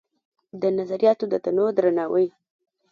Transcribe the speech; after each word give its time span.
د 0.61 0.63
نظریاتو 0.77 1.25
د 1.29 1.33
تنوع 1.43 1.69
درناوی 1.77 2.27